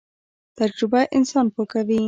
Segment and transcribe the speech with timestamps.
[0.59, 1.97] تجربه انسان پوه کوي